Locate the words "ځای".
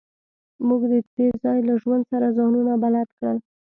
1.43-1.59